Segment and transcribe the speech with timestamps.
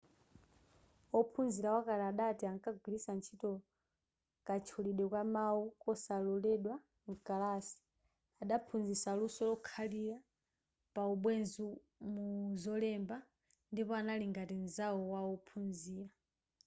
[1.19, 3.51] ophunzira wakale adati ‘ankagwiritsa ntchito
[4.47, 6.75] katchulidwe ka mawu kosaloledwa
[7.09, 7.75] mkalasi
[8.43, 10.17] adaphunzitsa luso lokhalira
[10.93, 11.63] pa ubwenzi
[12.13, 13.17] muzolemba
[13.71, 16.11] ndipo anali ngati nzawo wa ophunzira.’